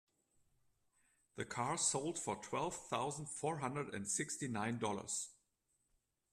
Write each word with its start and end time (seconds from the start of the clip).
The 1.35 1.45
car 1.45 1.77
sold 1.77 2.17
for 2.17 2.35
twelve 2.37 2.73
thousand 2.87 3.27
four 3.27 3.59
hundred 3.59 3.93
and 3.93 4.07
sixty 4.07 4.47
nine 4.47 4.79
dollars. 4.79 5.29